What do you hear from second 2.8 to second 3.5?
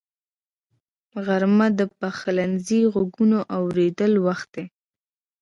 غږونو